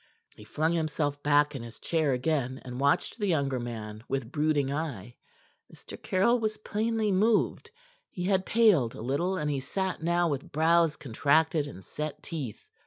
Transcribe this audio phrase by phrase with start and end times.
[0.35, 4.73] He flung himself back in his chair again, and watched the younger man with brooding
[4.73, 5.15] eye.
[5.71, 5.95] Mr.
[6.01, 7.69] Caryll was plainly moved.
[8.09, 12.65] He had paled a little, and he sat now with brows contracted and set teeth.